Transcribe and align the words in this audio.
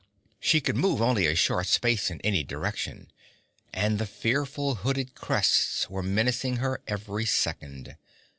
She 0.39 0.61
could 0.61 0.75
move 0.77 0.99
only 0.99 1.27
a 1.27 1.35
short 1.35 1.67
space 1.67 2.09
in 2.09 2.19
any 2.21 2.43
direction, 2.43 3.11
and 3.71 3.99
the 3.99 4.07
fearful 4.07 4.77
hooded 4.81 5.13
crests 5.13 5.91
were 5.91 6.01
menacing 6.01 6.55
her 6.55 6.81
every 6.87 7.27
second. 7.27 7.95